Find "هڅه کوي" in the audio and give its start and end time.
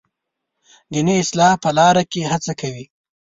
2.31-2.85